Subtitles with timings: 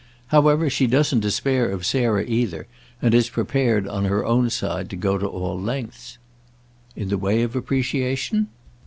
[0.29, 2.65] However, she doesn't despair of Sarah either,
[3.03, 6.17] and is prepared, on her own side, to go all lengths."
[6.95, 8.47] "In the way of appreciation?"